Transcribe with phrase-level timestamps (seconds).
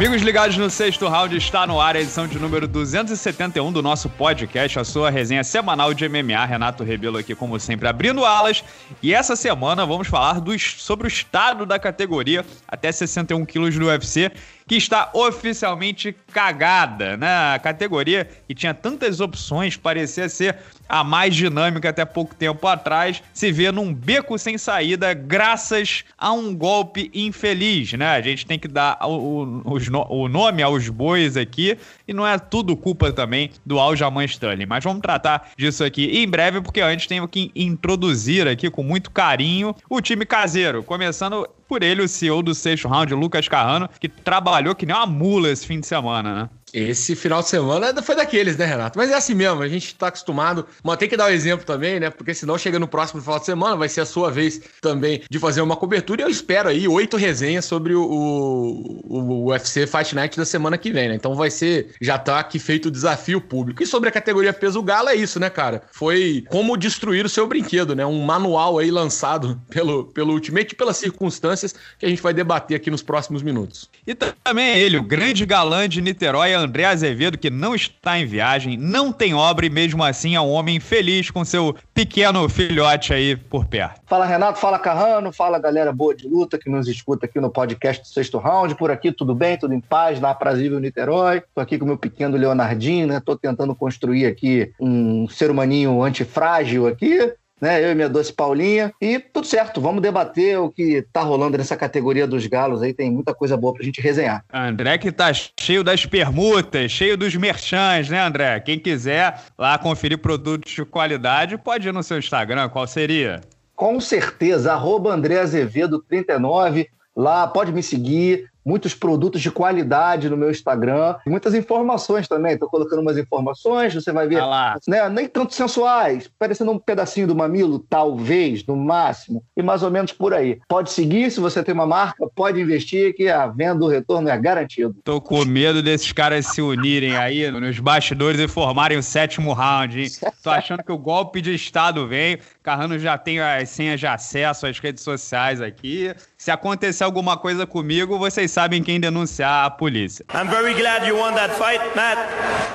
[0.00, 4.08] Amigos ligados no sexto round, está no ar a edição de número 271 do nosso
[4.08, 6.42] podcast, a sua resenha semanal de MMA.
[6.46, 8.64] Renato Rebelo aqui, como sempre, abrindo alas.
[9.02, 14.32] E essa semana vamos falar sobre o estado da categoria até 61 quilos do UFC
[14.70, 17.54] que está oficialmente cagada, né?
[17.54, 20.58] A categoria que tinha tantas opções, parecia ser
[20.88, 26.30] a mais dinâmica até pouco tempo atrás, se vê num beco sem saída graças a
[26.30, 28.10] um golpe infeliz, né?
[28.10, 32.38] A gente tem que dar o, o, o nome aos bois aqui e não é
[32.38, 37.08] tudo culpa também do Aljamain Sterling, mas vamos tratar disso aqui em breve porque antes
[37.08, 42.42] tenho que introduzir aqui com muito carinho o time caseiro, começando por ele, o CEO
[42.42, 46.34] do sexto round, Lucas Carrano, que trabalhou que nem uma mula esse fim de semana,
[46.34, 46.50] né?
[46.72, 48.98] Esse final de semana foi daqueles, né, Renato?
[48.98, 50.66] Mas é assim mesmo, a gente tá acostumado.
[50.82, 52.10] Mas tem que dar o um exemplo também, né?
[52.10, 55.38] Porque senão chega no próximo final de semana, vai ser a sua vez também de
[55.38, 56.22] fazer uma cobertura.
[56.22, 60.78] E eu espero aí oito resenhas sobre o, o, o, UFC Fight Night da semana
[60.78, 61.14] que vem, né?
[61.14, 63.82] Então vai ser, já tá aqui feito o desafio público.
[63.82, 65.82] E sobre a categoria peso galo é isso, né, cara?
[65.92, 68.06] Foi como destruir o seu brinquedo, né?
[68.06, 72.90] Um manual aí lançado pelo, pelo Ultimate pelas circunstâncias que a gente vai debater aqui
[72.90, 73.88] nos próximos minutos.
[74.06, 78.26] E também é ele, o grande galã de Niterói, André Azevedo, que não está em
[78.26, 83.12] viagem, não tem obra e mesmo assim é um homem feliz com seu pequeno filhote
[83.12, 84.00] aí por perto.
[84.06, 88.02] Fala Renato, fala Carrano, fala galera boa de luta que nos escuta aqui no podcast
[88.02, 88.74] do Sexto Round.
[88.74, 91.42] Por aqui tudo bem, tudo em paz, na aprazível Niterói.
[91.54, 93.20] Tô aqui com o meu pequeno Leonardinho, né?
[93.20, 97.84] Tô tentando construir aqui um ser humaninho antifrágil aqui né?
[97.84, 98.92] Eu e minha doce Paulinha.
[99.00, 102.94] E tudo certo, vamos debater o que tá rolando nessa categoria dos galos aí.
[102.94, 104.44] Tem muita coisa boa pra gente resenhar.
[104.52, 108.60] André que tá cheio das permutas, cheio dos merchans, né, André?
[108.60, 112.68] Quem quiser lá conferir produtos de qualidade, pode ir no seu Instagram.
[112.68, 113.40] Qual seria?
[113.74, 116.88] Com certeza, arroba André Azevedo 39.
[117.16, 122.54] Lá pode me seguir, muitos produtos de qualidade no meu Instagram, muitas informações também.
[122.54, 127.26] Estou colocando umas informações, você vai ver, ah né, nem tanto sensuais, parecendo um pedacinho
[127.26, 130.60] do mamilo, talvez, no máximo, e mais ou menos por aí.
[130.68, 134.38] Pode seguir, se você tem uma marca, pode investir, que a venda, o retorno é
[134.38, 134.94] garantido.
[135.04, 140.00] Tô com medo desses caras se unirem aí nos bastidores e formarem o sétimo round,
[140.00, 140.08] hein?
[140.42, 144.66] Tô achando que o golpe de Estado vem, Carrano já tem as senhas de acesso
[144.66, 146.14] às redes sociais aqui.
[146.40, 150.24] Se acontecer alguma coisa comigo, vocês sabem quem denunciar a polícia.
[150.32, 152.16] I'm very glad you won that fight, Matt,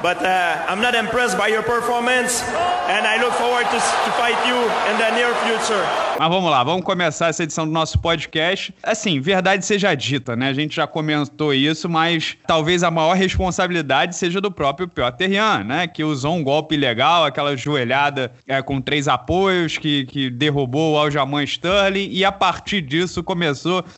[0.04, 2.44] but uh, I'm not impressed by your performance
[2.88, 5.84] and I look forward to, to fight you in the near future.
[6.18, 8.74] Mas vamos lá, vamos começar essa edição do nosso podcast.
[8.84, 10.50] Assim, verdade seja dita, né?
[10.50, 15.64] A gente já comentou isso, mas talvez a maior responsabilidade seja do próprio Piotr Jan,
[15.66, 15.88] né?
[15.88, 20.98] Que usou um golpe ilegal, aquela joelhada é, com três apoios que, que derrubou o
[21.00, 23.55] Aljamain Sterling e a partir disso começou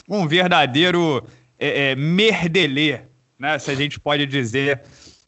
[0.07, 1.23] um verdadeiro
[1.59, 3.01] é, é, merdelê,
[3.39, 3.57] né?
[3.59, 4.81] Se a gente pode dizer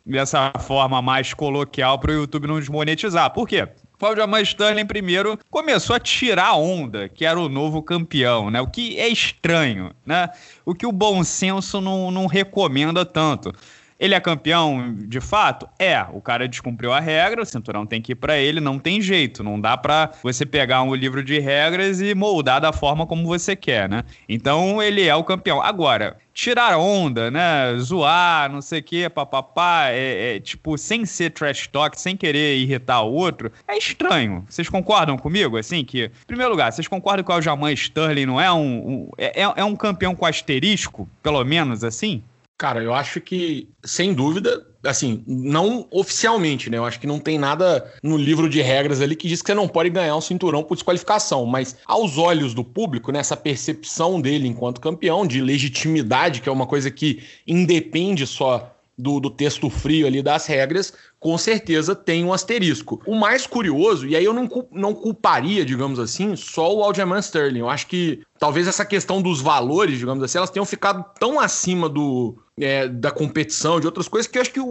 [0.06, 3.32] dessa forma mais coloquial para o YouTube não desmonetizar.
[3.32, 3.68] Por quê?
[4.02, 8.62] Aljamain Sterling primeiro começou a tirar onda, que era o novo campeão, né?
[8.62, 10.30] O que é estranho, né?
[10.66, 13.54] O que o bom senso não, não recomenda tanto.
[14.00, 15.68] Ele é campeão de fato?
[15.78, 16.02] É.
[16.14, 19.44] O cara descumpriu a regra, o cinturão tem que ir para ele, não tem jeito.
[19.44, 23.56] Não dá para você pegar um livro de regras e moldar da forma como você
[23.56, 24.04] quer, né?
[24.28, 25.62] Então ele é o campeão.
[25.62, 27.78] Agora, tirar onda, né?
[27.80, 32.58] Zoar, não sei o quê, papapá, é, é, tipo, sem ser trash talk, sem querer
[32.58, 34.46] irritar o outro, é estranho.
[34.48, 38.40] Vocês concordam comigo, assim, que, em primeiro lugar, vocês concordam que o Aljamain Sterling não
[38.40, 42.24] é um, um é, é um campeão com asterisco, pelo menos, assim?
[42.60, 46.78] Cara, eu acho que, sem dúvida, assim, não oficialmente, né?
[46.78, 49.54] Eu acho que não tem nada no livro de regras ali que diz que você
[49.54, 54.20] não pode ganhar um cinturão por desqualificação, mas aos olhos do público, nessa né, percepção
[54.20, 59.70] dele enquanto campeão, de legitimidade, que é uma coisa que independe só do, do, texto
[59.70, 63.02] frio ali das regras, com certeza tem um asterisco.
[63.08, 67.60] O mais curioso, e aí eu não, não culparia, digamos assim, só o Aljamain Sterling.
[67.60, 71.88] Eu acho que talvez essa questão dos valores, digamos assim, elas tenham ficado tão acima
[71.88, 74.68] do, é, da competição, de outras coisas, que eu acho que o,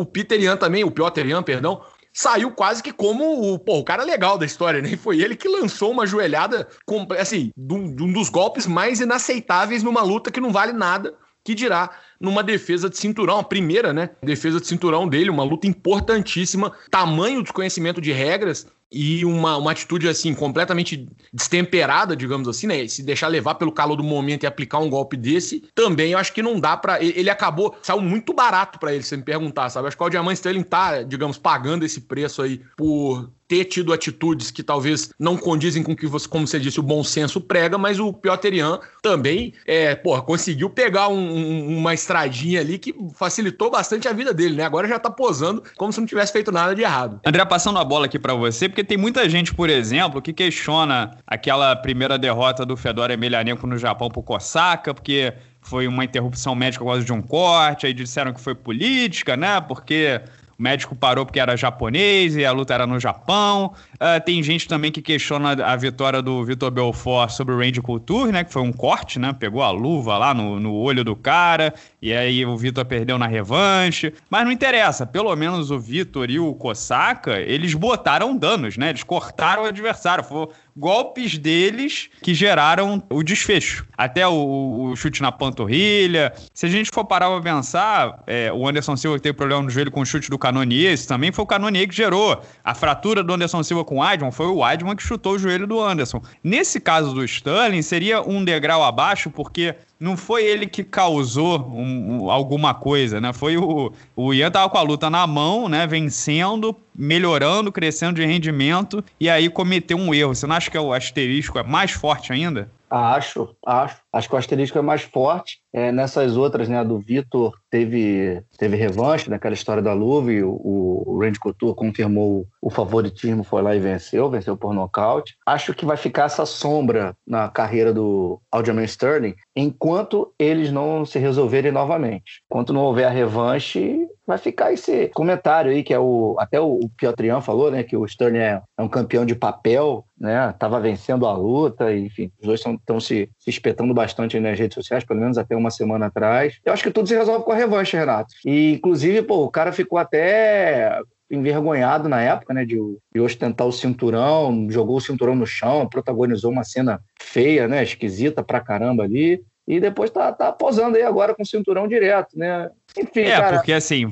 [0.00, 3.84] o, Peter Ian também, o Piotr Ian, perdão, saiu quase que como o, pô, o
[3.84, 4.96] cara legal da história, né?
[4.96, 10.02] Foi ele que lançou uma joelhada, com, assim, de um dos golpes mais inaceitáveis numa
[10.02, 11.14] luta que não vale nada
[11.46, 11.90] que dirá
[12.20, 14.10] numa defesa de cinturão, a primeira, né?
[14.20, 20.08] Defesa de cinturão dele, uma luta importantíssima, tamanho desconhecimento de regras e uma, uma atitude
[20.08, 22.86] assim completamente destemperada, digamos assim, né?
[22.86, 26.32] Se deixar levar pelo calor do momento e aplicar um golpe desse, também eu acho
[26.32, 29.88] que não dá para ele acabou, saiu muito barato para ele, se me perguntar, sabe?
[29.88, 34.50] Acho que o Diamante Sterling tá, digamos, pagando esse preço aí por ter tido atitudes
[34.50, 38.00] que talvez não condizem com que você, como você disse, o bom senso prega, mas
[38.00, 43.70] o Piotr Jan também, é, porra, conseguiu pegar um, um, uma estradinha ali que facilitou
[43.70, 44.64] bastante a vida dele, né?
[44.64, 47.20] Agora já tá posando como se não tivesse feito nada de errado.
[47.24, 51.16] André, passando a bola aqui para você, porque tem muita gente, por exemplo, que questiona
[51.26, 56.84] aquela primeira derrota do Fedor Emelianenko no Japão pro Kosaka, porque foi uma interrupção médica
[56.84, 59.60] por causa de um corte, aí disseram que foi política, né?
[59.60, 60.20] Porque
[60.58, 63.74] o médico parou porque era japonês e a luta era no Japão.
[63.94, 68.32] Uh, tem gente também que questiona a vitória do Vitor Belfort sobre o Randy Couture,
[68.32, 68.42] né?
[68.42, 69.34] Que foi um corte, né?
[69.38, 73.26] Pegou a luva lá no, no olho do cara e aí o Vitor perdeu na
[73.26, 74.14] revanche.
[74.30, 78.88] Mas não interessa, pelo menos o Vitor e o Kosaka, eles botaram danos, né?
[78.88, 80.24] Eles cortaram o adversário.
[80.24, 83.86] Foi, golpes deles que geraram o desfecho.
[83.96, 86.32] Até o, o chute na panturrilha.
[86.52, 89.90] Se a gente for parar pra pensar, é, o Anderson Silva teve problema no joelho
[89.90, 92.42] com o chute do Canonier, isso também foi o Canonier que gerou.
[92.62, 95.66] A fratura do Anderson Silva com o Weidman foi o Weidman que chutou o joelho
[95.66, 96.20] do Anderson.
[96.44, 102.24] Nesse caso do Sterling, seria um degrau abaixo, porque não foi ele que causou um,
[102.24, 103.32] um, alguma coisa, né?
[103.32, 105.86] Foi o, o Ian tava com a luta na mão, né?
[105.86, 110.34] Vencendo, melhorando, crescendo de rendimento e aí cometeu um erro.
[110.34, 112.70] Você não acha que o asterisco é mais forte ainda?
[112.90, 113.96] Acho, acho.
[114.12, 115.58] Acho que o asterisco é mais forte.
[115.72, 120.42] É, nessas outras, né, a do Vitor teve, teve revanche naquela história da luva e
[120.42, 125.36] o, o Randy Couture confirmou o favoritismo, foi lá e venceu, venceu por nocaute.
[125.44, 131.18] Acho que vai ficar essa sombra na carreira do Aljamain Sterling enquanto eles não se
[131.18, 132.42] resolverem novamente.
[132.50, 136.80] Enquanto não houver a revanche, vai ficar esse comentário aí que é o até o,
[136.82, 140.80] o Piotrian falou, né, que o Sterling é, é, um campeão de papel, né, tava
[140.80, 145.20] vencendo a luta, enfim, os dois estão se, se espetando bastante nas redes sociais, pelo
[145.20, 146.58] menos até uma semana atrás.
[146.64, 148.34] Eu acho que tudo se resolve com a revanche, Renato.
[148.44, 150.98] E inclusive, pô, o cara ficou até
[151.30, 152.76] envergonhado na época, né, de,
[153.12, 158.44] de, ostentar o cinturão, jogou o cinturão no chão, protagonizou uma cena feia, né, esquisita
[158.44, 162.70] pra caramba ali e depois tá, tá posando aí agora com o cinturão direto, né?
[162.98, 163.56] Enfim, é, cara...
[163.56, 164.08] porque assim,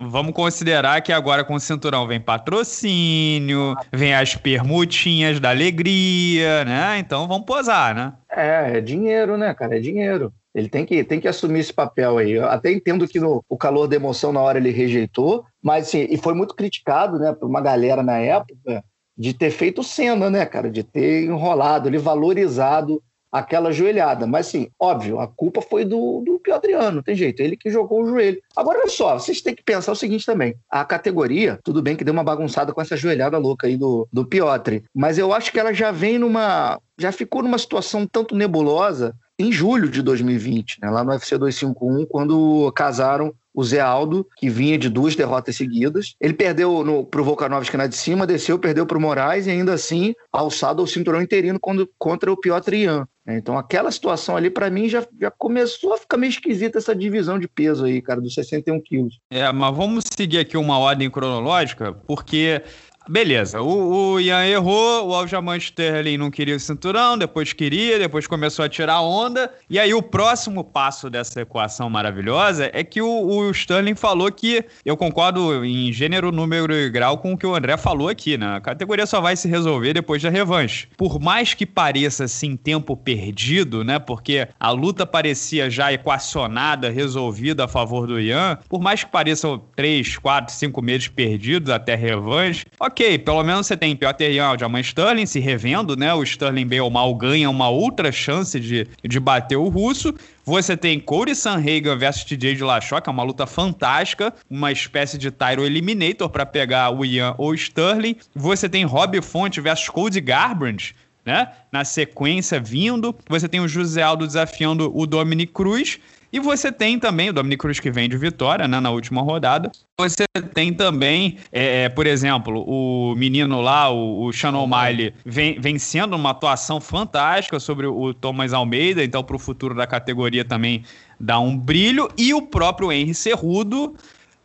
[0.00, 6.98] vamos considerar que agora com o cinturão vem patrocínio, vem as permutinhas da alegria, né?
[6.98, 8.12] Então vamos posar, né?
[8.30, 9.76] É, é dinheiro, né, cara?
[9.76, 10.32] É dinheiro.
[10.54, 12.32] Ele tem que, tem que assumir esse papel aí.
[12.32, 16.06] Eu até entendo que no o calor da emoção na hora ele rejeitou, mas assim,
[16.08, 18.82] e foi muito criticado, né, por uma galera na época
[19.16, 24.26] de ter feito cena, né, cara, de ter enrolado, ele valorizado aquela joelhada.
[24.26, 28.02] Mas, assim, óbvio, a culpa foi do, do Piotriano, não tem jeito, ele que jogou
[28.02, 28.40] o joelho.
[28.56, 32.04] Agora, olha só, vocês têm que pensar o seguinte também: a categoria, tudo bem que
[32.04, 35.60] deu uma bagunçada com essa joelhada louca aí do, do Piotr, mas eu acho que
[35.60, 36.78] ela já vem numa.
[36.98, 42.06] já ficou numa situação tanto nebulosa em julho de 2020, né, lá no UFC 251,
[42.06, 46.14] quando casaram o Zé Aldo, que vinha de duas derrotas seguidas.
[46.20, 50.14] Ele perdeu no, pro Volkanovski na de cima, desceu, perdeu pro Moraes e ainda assim
[50.32, 53.08] alçado ao cinturão interino quando, contra o Piotr Ian.
[53.26, 57.36] Então aquela situação ali, para mim, já, já começou a ficar meio esquisita essa divisão
[57.36, 59.18] de peso aí, cara, dos 61 quilos.
[59.28, 62.62] É, mas vamos seguir aqui uma ordem cronológica, porque
[63.08, 68.26] Beleza, o, o Ian errou, o Aljamain Sterling não queria o cinturão, depois queria, depois
[68.26, 69.50] começou a tirar onda.
[69.70, 74.62] E aí o próximo passo dessa equação maravilhosa é que o, o Sterling falou que,
[74.84, 78.56] eu concordo em gênero, número e grau com o que o André falou aqui, né?
[78.56, 80.86] A categoria só vai se resolver depois da revanche.
[80.94, 83.98] Por mais que pareça, assim, tempo perdido, né?
[83.98, 89.62] Porque a luta parecia já equacionada, resolvida a favor do Ian, por mais que pareçam
[89.74, 94.56] três, quatro, cinco meses perdidos até revanche, ok ok, pelo menos você tem Piotr Jan,
[94.56, 96.12] Diamant Sterling se revendo, né?
[96.12, 100.12] O Sterling bem mal ganha uma outra chance de, de bater o russo.
[100.44, 105.16] Você tem Corey Sanhagen versus TJ de Lachó, que é uma luta fantástica, uma espécie
[105.16, 108.16] de Tyro Eliminator para pegar o Ian ou Sterling.
[108.34, 111.52] Você tem Rob Fonte versus Cody Garbrandt, né?
[111.70, 113.14] Na sequência vindo.
[113.28, 116.00] Você tem o José Aldo desafiando o Dominic Cruz.
[116.32, 119.70] E você tem também o Dominic Cruz que vem de vitória né, na última rodada.
[119.98, 125.58] Você tem também, é, é por exemplo, o menino lá, o, o Shannon Miley, vem,
[125.58, 130.84] vencendo uma atuação fantástica sobre o Thomas Almeida, então para o futuro da categoria também
[131.18, 132.08] dá um brilho.
[132.16, 133.96] E o próprio Henry Cerrudo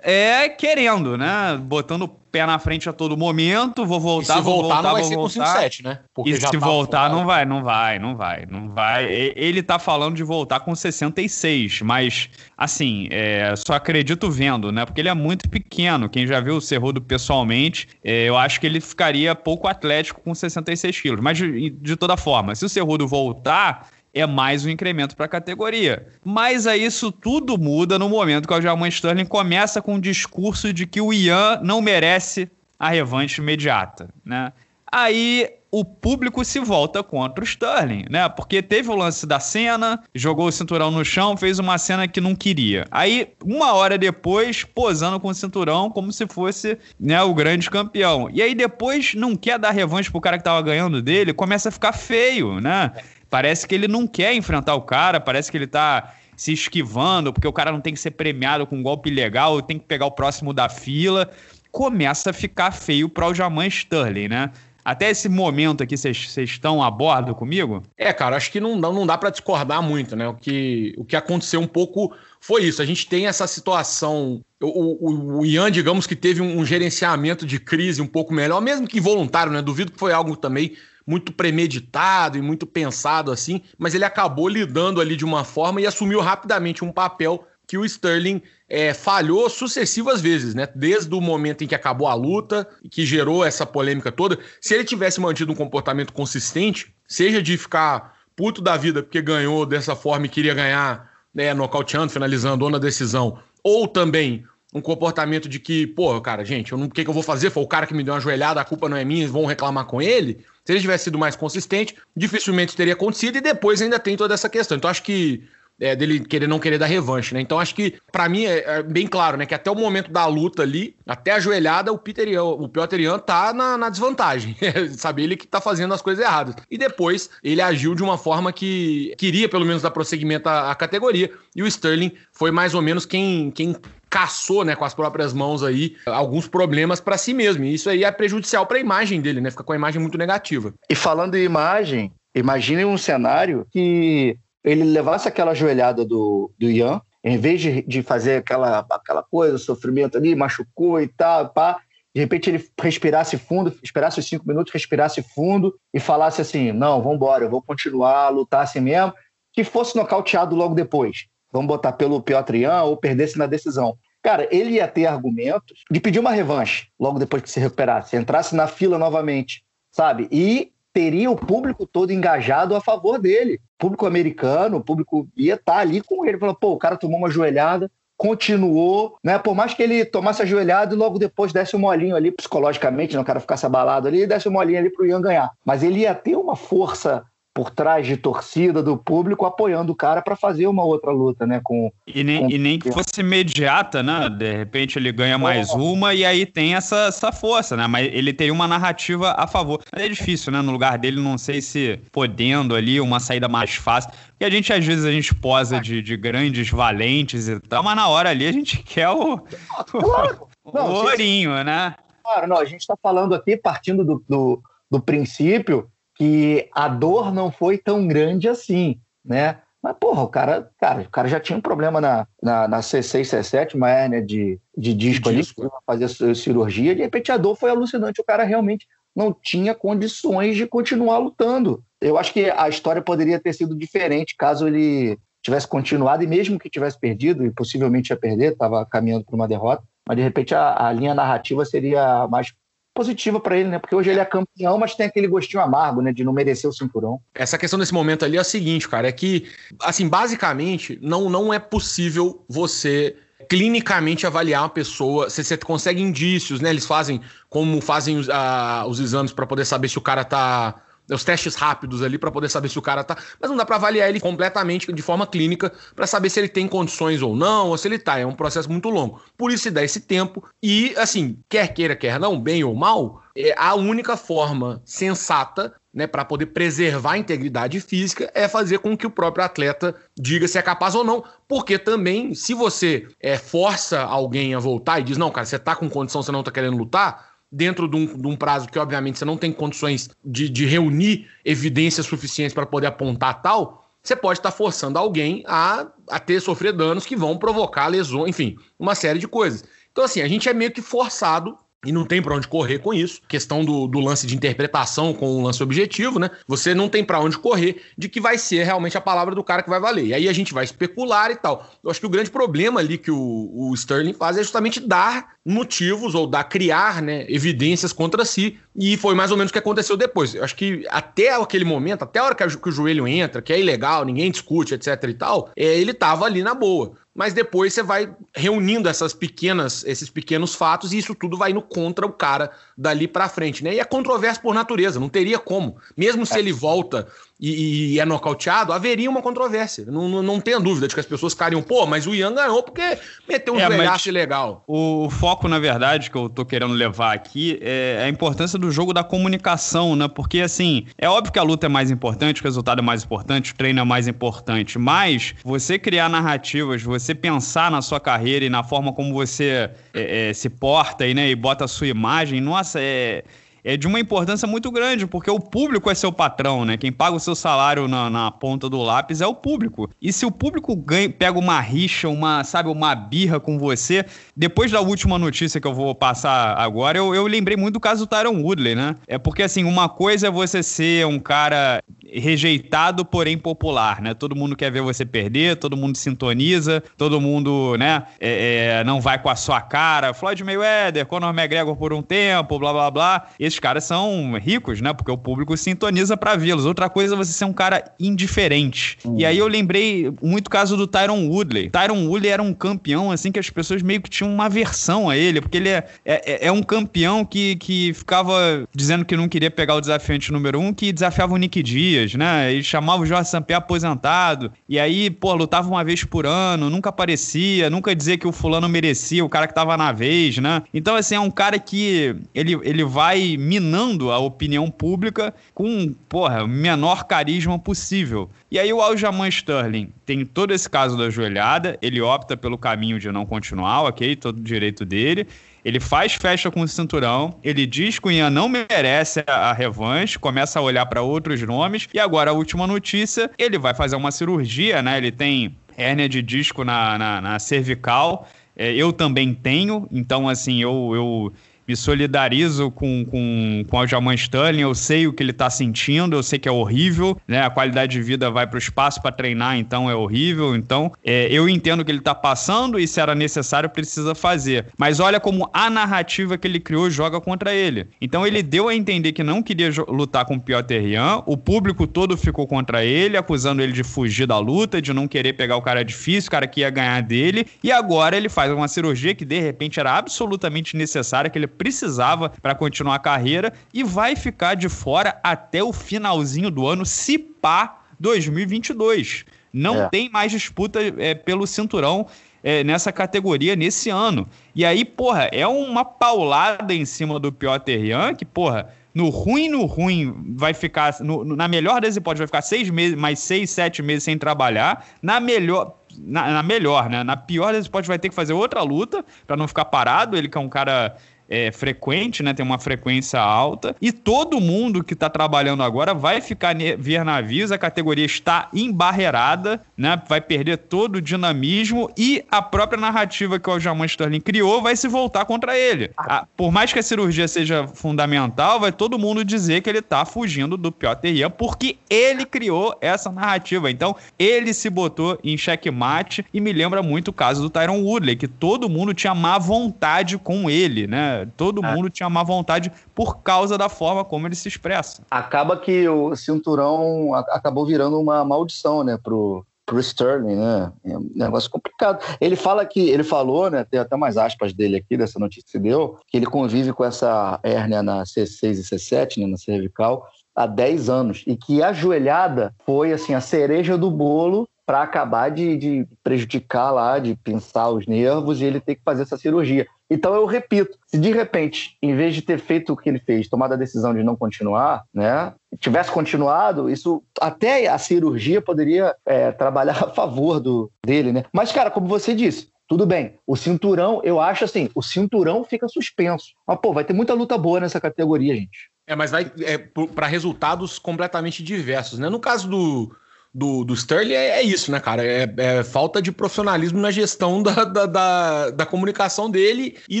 [0.02, 1.58] é querendo, né?
[1.62, 4.94] Botando pé na frente a todo momento, vou voltar, e se vou voltar, voltar não
[4.94, 5.54] vai ser voltar.
[5.54, 6.00] com 5-7, né?
[6.14, 9.06] Porque e se tá voltar, não vai, não vai, não vai, não vai.
[9.36, 14.84] Ele tá falando de voltar com 66, mas, assim, é, só acredito vendo, né?
[14.84, 16.08] Porque ele é muito pequeno.
[16.08, 20.34] Quem já viu o Cerrudo pessoalmente, é, eu acho que ele ficaria pouco atlético com
[20.34, 21.20] 66 quilos.
[21.20, 25.28] Mas, de, de toda forma, se o Cerrudo voltar é mais um incremento para a
[25.28, 26.06] categoria.
[26.24, 30.72] Mas aí isso tudo muda no momento que o Aljamain Sterling começa com o discurso
[30.72, 34.52] de que o Ian não merece a revanche imediata, né?
[34.90, 38.26] Aí o público se volta contra o Sterling, né?
[38.28, 42.20] Porque teve o lance da cena, jogou o cinturão no chão, fez uma cena que
[42.20, 42.86] não queria.
[42.90, 48.30] Aí, uma hora depois, posando com o cinturão como se fosse né, o grande campeão.
[48.32, 51.72] E aí depois não quer dar revanche pro cara que tava ganhando dele, começa a
[51.72, 52.92] ficar feio, né?
[53.30, 57.48] Parece que ele não quer enfrentar o cara, parece que ele tá se esquivando, porque
[57.48, 60.12] o cara não tem que ser premiado com um golpe legal, tem que pegar o
[60.12, 61.30] próximo da fila.
[61.70, 64.50] Começa a ficar feio para o Jaman Sterling, né?
[64.84, 67.82] Até esse momento aqui, vocês estão a bordo comigo?
[67.94, 70.26] É, cara, acho que não não dá para discordar muito, né?
[70.28, 72.80] O que, o que aconteceu um pouco foi isso.
[72.80, 74.40] A gente tem essa situação.
[74.62, 78.62] O, o, o Ian, digamos que teve um, um, gerenciamento de crise um pouco melhor,
[78.62, 79.60] mesmo que involuntário, né?
[79.60, 80.74] Duvido que foi algo também
[81.08, 85.86] muito premeditado e muito pensado assim, mas ele acabou lidando ali de uma forma e
[85.86, 90.68] assumiu rapidamente um papel que o Sterling é, falhou sucessivas vezes, né?
[90.74, 94.38] Desde o momento em que acabou a luta, que gerou essa polêmica toda.
[94.60, 99.64] Se ele tivesse mantido um comportamento consistente, seja de ficar puto da vida porque ganhou
[99.64, 104.44] dessa forma e queria ganhar, né, nocauteando, finalizando ou na decisão, ou também
[104.74, 107.50] um comportamento de que, pô, cara, gente, o que, que eu vou fazer?
[107.50, 109.86] Foi o cara que me deu uma joelhada, a culpa não é minha, vão reclamar
[109.86, 110.44] com ele.
[110.64, 114.48] Se ele tivesse sido mais consistente, dificilmente teria acontecido e depois ainda tem toda essa
[114.48, 114.76] questão.
[114.76, 115.42] Então acho que
[115.80, 117.40] é, dele querer não querer dar revanche, né?
[117.40, 120.26] Então acho que para mim é, é, bem claro, né, que até o momento da
[120.26, 124.56] luta ali, até a joelhada, o Peter Ian, o Piotr Ian tá na, na desvantagem,
[124.96, 126.56] sabe ele que tá fazendo as coisas erradas.
[126.70, 130.74] E depois ele agiu de uma forma que queria pelo menos dar prosseguimento à, à
[130.74, 133.76] categoria e o Sterling foi mais ou menos quem quem
[134.10, 137.64] caçou, né, com as próprias mãos aí, alguns problemas para si mesmo.
[137.64, 139.50] E isso aí é prejudicial para a imagem dele, né?
[139.50, 140.72] Fica com a imagem muito negativa.
[140.88, 147.00] E falando em imagem, imagine um cenário que ele levasse aquela joelhada do, do Ian,
[147.24, 151.80] em vez de, de fazer aquela, aquela coisa, sofrimento ali, machucou e tal, pá,
[152.14, 157.02] de repente ele respirasse fundo, esperasse os cinco minutos, respirasse fundo e falasse assim: não,
[157.02, 159.12] vamos embora, eu vou continuar a lutar assim mesmo,
[159.52, 163.96] que fosse nocauteado logo depois vamos botar pelo Piotr Ian ou perdesse na decisão.
[164.22, 168.54] Cara, ele ia ter argumentos de pedir uma revanche logo depois que se recuperasse, entrasse
[168.54, 170.28] na fila novamente, sabe?
[170.30, 173.60] E teria o público todo engajado a favor dele.
[173.76, 176.96] O público americano, o público ia estar tá ali com ele, falando, pô, o cara
[176.96, 179.38] tomou uma joelhada, continuou, né?
[179.38, 183.14] Por mais que ele tomasse a joelhada e logo depois desse um molinho ali psicologicamente,
[183.14, 183.22] não né?
[183.22, 185.50] o cara ficasse abalado ali, desse um molinho ali pro Ian ganhar.
[185.64, 187.24] Mas ele ia ter uma força
[187.58, 191.60] por trás de torcida do público apoiando o cara para fazer uma outra luta, né?
[191.64, 192.50] Com, e, nem, com...
[192.52, 194.28] e nem que fosse imediata, né?
[194.28, 197.88] De repente ele ganha mais uma e aí tem essa, essa força, né?
[197.88, 199.82] Mas ele teria uma narrativa a favor.
[199.92, 200.62] É difícil, né?
[200.62, 204.12] No lugar dele, não sei se podendo ali uma saída mais fácil.
[204.28, 207.96] Porque a gente, às vezes, a gente posa de, de grandes valentes e tal, mas
[207.96, 210.46] na hora ali a gente quer o, claro.
[210.62, 211.96] o, não, ourinho, né?
[212.22, 217.32] Claro, não, a gente está falando aqui partindo do, do, do princípio que a dor
[217.32, 219.58] não foi tão grande assim, né?
[219.80, 223.22] Mas, porra, o cara, cara, o cara já tinha um problema na, na, na C6,
[223.22, 225.62] C7, uma hérnia de, de disco, disco.
[225.62, 230.56] ali, fazer cirurgia, de repente a dor foi alucinante, o cara realmente não tinha condições
[230.56, 231.82] de continuar lutando.
[232.00, 236.58] Eu acho que a história poderia ter sido diferente caso ele tivesse continuado, e mesmo
[236.58, 240.54] que tivesse perdido, e possivelmente ia perder, estava caminhando para uma derrota, mas de repente
[240.54, 242.52] a, a linha narrativa seria mais
[242.98, 243.78] positiva para ele, né?
[243.78, 246.12] Porque hoje ele é campeão, mas tem aquele gostinho amargo, né?
[246.12, 247.20] De não merecer o cinturão.
[247.32, 249.46] Essa questão desse momento ali é a seguinte, cara, é que,
[249.80, 253.14] assim, basicamente, não, não é possível você
[253.48, 256.70] clinicamente avaliar uma pessoa, se você consegue indícios, né?
[256.70, 260.82] Eles fazem como fazem os, a, os exames para poder saber se o cara tá
[261.10, 263.16] os testes rápidos ali para poder saber se o cara tá.
[263.40, 266.68] Mas não dá para avaliar ele completamente de forma clínica para saber se ele tem
[266.68, 268.18] condições ou não, ou se ele tá.
[268.18, 269.20] É um processo muito longo.
[269.36, 270.44] Por isso se dá esse tempo.
[270.62, 276.06] E, assim, quer queira, quer não, bem ou mal, é a única forma sensata né,
[276.06, 280.58] para poder preservar a integridade física é fazer com que o próprio atleta diga se
[280.58, 285.16] é capaz ou não, porque também se você é, força alguém a voltar e diz
[285.16, 288.26] não, cara, você tá com condição, você não tá querendo lutar, dentro de um, de
[288.26, 292.86] um, prazo que, obviamente, você não tem condições de, de reunir evidências suficientes para poder
[292.86, 297.38] apontar tal, você pode estar tá forçando alguém a, a ter sofrer danos que vão
[297.38, 299.64] provocar lesões, enfim, uma série de coisas.
[299.90, 302.92] Então, assim, a gente é meio que forçado e não tem para onde correr com
[302.92, 303.20] isso.
[303.28, 306.30] Questão do, do, lance de interpretação com o lance objetivo, né?
[306.46, 309.62] Você não tem para onde correr de que vai ser realmente a palavra do cara
[309.62, 310.06] que vai valer.
[310.06, 311.70] E aí a gente vai especular e tal.
[311.82, 315.34] Eu acho que o grande problema ali que o, o Sterling faz é justamente dar
[315.46, 318.58] motivos ou dar criar, né, evidências contra si.
[318.76, 320.34] E foi mais ou menos o que aconteceu depois.
[320.34, 323.58] Eu acho que até aquele momento, até a hora que, o joelho entra, que é
[323.58, 326.92] ilegal, ninguém discute, etc e tal, é, ele tava ali na boa.
[327.18, 331.60] Mas depois você vai reunindo essas pequenas, esses pequenos fatos e isso tudo vai indo
[331.60, 333.74] contra o cara dali para frente, né?
[333.74, 335.78] E é controverso por natureza, não teria como.
[335.96, 336.38] Mesmo se é.
[336.38, 337.08] ele volta
[337.40, 339.84] e, e, é nocauteado, haveria uma controvérsia.
[339.86, 342.62] Não, não, não tenha dúvida de que as pessoas ficariam, pô, mas o Ian ganhou
[342.62, 344.64] porque meteu um é, joelhaço legal.
[344.66, 348.92] O foco, na verdade, que eu tô querendo levar aqui é a importância do jogo
[348.92, 350.08] da comunicação, né?
[350.08, 353.52] Porque, assim, é óbvio que a luta é mais importante, o resultado é mais importante,
[353.52, 358.50] o treino é mais importante, mas você criar narrativas, você pensar na sua carreira e
[358.50, 362.40] na forma como você é, é, se porta e, né, e bota a sua imagem,
[362.40, 363.22] nossa, é
[363.68, 366.78] é de uma importância muito grande, porque o público é seu patrão, né?
[366.78, 369.90] Quem paga o seu salário na, na ponta do lápis é o público.
[370.00, 374.70] E se o público ganha, pega uma rixa, uma, sabe, uma birra com você, depois
[374.72, 378.08] da última notícia que eu vou passar agora, eu, eu lembrei muito do caso do
[378.08, 378.94] Tyron Woodley, né?
[379.06, 381.82] É porque, assim, uma coisa é você ser um cara
[382.18, 384.14] rejeitado, porém popular, né?
[384.14, 389.00] Todo mundo quer ver você perder, todo mundo sintoniza, todo mundo, né, é, é, não
[389.00, 390.14] vai com a sua cara.
[390.14, 393.28] Floyd Mayweather, Conor McGregor por um tempo, blá blá blá.
[393.38, 394.92] Esses caras são ricos, né?
[394.92, 396.64] Porque o público sintoniza para vê-los.
[396.64, 398.98] Outra coisa é você ser um cara indiferente.
[399.04, 399.16] Hum.
[399.18, 401.70] E aí eu lembrei muito caso do Tyron Woodley.
[401.70, 405.16] Tyron Woodley era um campeão, assim, que as pessoas meio que tinham uma aversão a
[405.16, 409.50] ele, porque ele é, é, é um campeão que, que ficava dizendo que não queria
[409.50, 412.52] pegar o desafiante número um, que desafiava o Nick Diaz né?
[412.52, 414.52] E chamava o Jorge Sampaio aposentado.
[414.68, 418.68] E aí, pô, lutava uma vez por ano, nunca aparecia, nunca dizia que o fulano
[418.68, 420.62] merecia, o cara que tava na vez, né?
[420.72, 426.44] Então, assim, é um cara que ele, ele vai minando a opinião pública com, porra,
[426.44, 428.30] o menor carisma possível.
[428.50, 432.98] E aí o Aljamain Sterling tem todo esse caso da joelhada, ele opta pelo caminho
[432.98, 434.16] de não continuar, ok?
[434.16, 435.26] Todo direito dele.
[435.68, 440.18] Ele faz festa com o cinturão, ele diz que o Ian não merece a, revanche,
[440.18, 444.10] começa a olhar para outros nomes, e agora a última notícia, ele vai fazer uma
[444.10, 444.96] cirurgia, né?
[444.96, 450.62] Ele tem hérnia de disco na, na, na cervical, é, eu também tenho, então assim,
[450.62, 451.32] eu, eu
[451.68, 456.16] me solidarizo com, com, com o Aljamain Sterling, eu sei o que ele está sentindo,
[456.16, 457.42] eu sei que é horrível, né?
[457.44, 460.56] A qualidade de vida vai para o espaço para treinar, então é horrível.
[460.56, 464.66] Então, é, eu entendo o que ele está passando e se era necessário, precisa fazer.
[464.78, 467.88] Mas olha como a narrativa que ele criou joga contra ele.
[468.00, 471.86] Então, ele deu a entender que não queria lutar com o Piotr Jan, o público
[471.86, 475.62] todo ficou contra ele, acusando ele de fugir da luta, de não querer pegar o
[475.62, 479.24] cara difícil, o cara que ia ganhar dele, e agora ele faz uma cirurgia que
[479.24, 484.54] de repente era absolutamente necessária, que ele precisava para continuar a carreira e vai ficar
[484.54, 489.24] de fora até o finalzinho do ano, se pá 2022.
[489.52, 489.88] Não é.
[489.88, 492.06] tem mais disputa é, pelo cinturão
[492.42, 494.28] é, nessa categoria nesse ano.
[494.54, 499.48] E aí, porra, é uma paulada em cima do Piotr Jan, que, porra, no ruim,
[499.48, 500.98] no ruim, vai ficar.
[501.00, 504.86] No, na melhor das hipóteses, vai ficar seis meses, mais seis, sete meses sem trabalhar.
[505.02, 505.76] Na melhor.
[506.00, 507.02] Na, na melhor, né?
[507.02, 510.16] Na pior das hipóteses, vai ter que fazer outra luta para não ficar parado.
[510.16, 510.96] Ele que é um cara
[511.28, 512.32] é, frequente, né?
[512.32, 513.76] Tem uma frequência alta.
[513.80, 519.60] E todo mundo que está trabalhando agora vai ficar via navios, a categoria está embarreirada,
[519.76, 520.00] né?
[520.08, 524.74] Vai perder todo o dinamismo e a própria narrativa que o Aljamain Sterling criou vai
[524.74, 525.90] se voltar contra ele.
[525.96, 530.04] A, por mais que a cirurgia seja fundamental, vai todo mundo dizer que ele está
[530.04, 533.70] fugindo do Piotr Ian porque ele criou essa narrativa.
[533.70, 538.16] Então, ele se botou em checkmate e me lembra muito o caso do Tyron Woodley,
[538.16, 541.17] que todo mundo tinha má vontade com ele, né?
[541.26, 541.74] Todo é.
[541.74, 545.02] mundo tinha má vontade por causa da forma como ele se expressa.
[545.10, 550.72] Acaba que o cinturão acabou virando uma maldição, né, pro, pro Sterling, né?
[550.84, 552.02] É um negócio complicado.
[552.18, 553.64] Ele fala que, ele falou, né?
[553.64, 557.38] Tem até mais aspas dele aqui, dessa notícia que deu, que ele convive com essa
[557.42, 561.24] hérnia na C6 e C7, né, na cervical, há 10 anos.
[561.26, 566.70] E que a joelhada foi, assim, a cereja do bolo para acabar de, de, prejudicar
[566.70, 569.66] lá, de pinçar os nervos e ele ter que fazer essa cirurgia.
[569.90, 573.28] Então eu repito, se de repente, em vez de ter feito o que ele fez,
[573.28, 579.32] tomado a decisão de não continuar, né, tivesse continuado, isso até a cirurgia poderia é,
[579.32, 581.24] trabalhar a favor do dele, né?
[581.32, 585.66] Mas cara, como você disse, tudo bem, o cinturão, eu acho assim, o cinturão fica
[585.68, 586.34] suspenso.
[586.46, 588.70] Mas, pô, vai ter muita luta boa nessa categoria, gente.
[588.86, 592.10] É, mas vai é, para resultados completamente diversos, né?
[592.10, 592.94] No caso do,
[593.38, 595.04] do, do Sterling é, é, isso, né, cara?
[595.04, 600.00] É, é, falta de profissionalismo na gestão da, da, da, da, comunicação dele e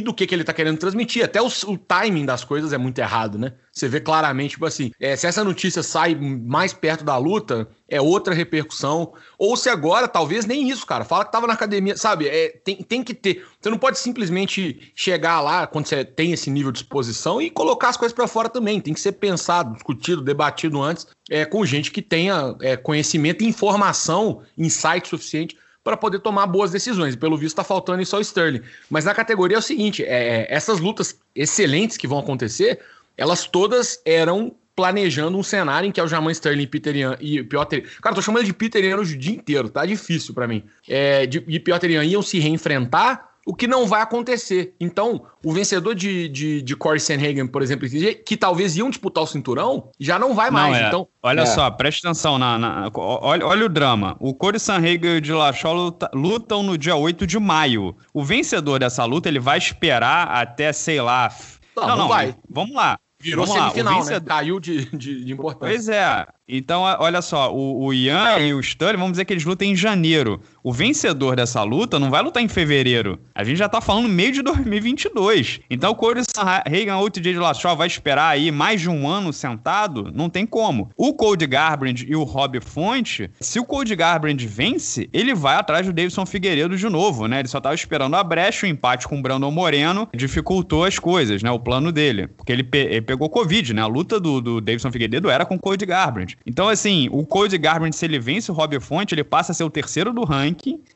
[0.00, 1.24] do que, que ele tá querendo transmitir.
[1.24, 3.52] Até o, o timing das coisas é muito errado, né?
[3.78, 8.00] Você vê claramente, tipo assim, é, se essa notícia sai mais perto da luta, é
[8.00, 9.12] outra repercussão.
[9.38, 11.04] Ou se agora, talvez nem isso, cara.
[11.04, 12.28] Fala que tava na academia, sabe?
[12.28, 13.46] É, tem, tem que ter.
[13.60, 17.88] Você não pode simplesmente chegar lá quando você tem esse nível de exposição e colocar
[17.88, 18.80] as coisas para fora também.
[18.80, 24.42] Tem que ser pensado, discutido, debatido antes é, com gente que tenha é, conhecimento informação,
[24.56, 27.16] insight suficiente para poder tomar boas decisões.
[27.16, 28.62] Pelo visto, está faltando isso ao Sterling.
[28.90, 32.80] Mas na categoria é o seguinte: é, essas lutas excelentes que vão acontecer,
[33.18, 37.42] elas todas eram planejando um cenário em que é o Jaman Sterling Peter Ian, e
[37.42, 37.82] Piotr...
[38.00, 40.62] Cara, tô chamando de Peter Ian o dia inteiro, tá difícil para mim.
[40.88, 44.74] É, de, e Piotr Ian iam se reenfrentar o que não vai acontecer.
[44.78, 47.88] Então, o vencedor de, de, de Corey Sanhagen, por exemplo,
[48.24, 50.76] que talvez iam disputar o cinturão, já não vai mais.
[50.76, 50.88] Não, é.
[50.88, 51.46] Então, olha é.
[51.46, 52.38] só, preste atenção.
[52.38, 54.16] Na, na, olha, olha o drama.
[54.20, 57.96] O Corey Sanhagen e o Dillashaw luta, lutam no dia 8 de maio.
[58.12, 61.34] O vencedor dessa luta, ele vai esperar até, sei lá...
[61.74, 62.36] Não, não, não vai.
[62.50, 62.98] Vamos lá.
[63.20, 64.20] Virou Vamos semifinal, lá, vencedor...
[64.20, 64.26] né?
[64.28, 65.74] Caiu de, de, de importância.
[65.74, 66.26] Pois é.
[66.46, 69.74] Então, olha só, o, o Ian e o Stanley, vamos dizer que eles lutam em
[69.74, 70.40] janeiro.
[70.62, 73.18] O vencedor dessa luta não vai lutar em fevereiro.
[73.34, 75.60] A gente já tá falando meio de 2022.
[75.70, 76.22] Então, o Corey
[76.66, 80.10] Reagan ou o TJ Dillashaw vai esperar aí mais de um ano sentado?
[80.12, 80.90] Não tem como.
[80.96, 85.86] O Cody Garbrandt e o Rob Fonte, se o Cody Garbrandt vence, ele vai atrás
[85.86, 87.38] do Davidson Figueiredo de novo, né?
[87.38, 91.42] Ele só tava esperando a brecha, o empate com o Brandon Moreno dificultou as coisas,
[91.42, 91.50] né?
[91.50, 92.26] O plano dele.
[92.26, 93.82] Porque ele, pe ele pegou Covid, né?
[93.82, 96.36] A luta do, do Davidson Figueiredo era com o Cody Garbrandt.
[96.44, 99.64] Então, assim, o Cody Garbrandt, se ele vence o Rob Fonte, ele passa a ser
[99.64, 100.47] o terceiro do ranking